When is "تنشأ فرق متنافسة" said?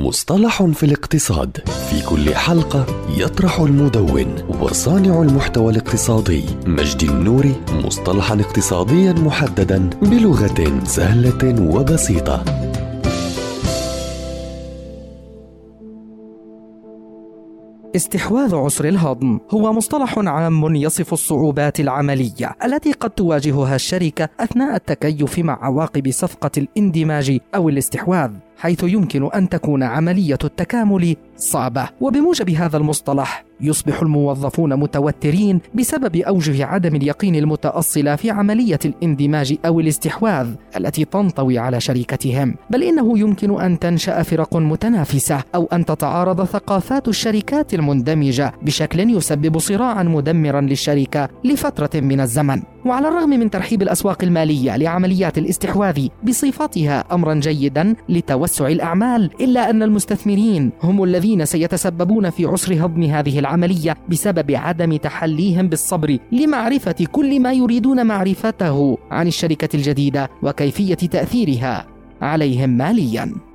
43.78-45.42